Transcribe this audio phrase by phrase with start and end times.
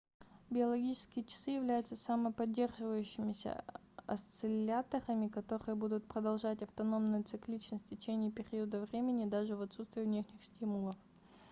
[0.49, 3.63] биологические часы являются самоподдерживающимися
[4.07, 10.95] осцилляторами которые будут продолжать автономную цикличность в течение периода времени даже в отсутствие внешних стимулов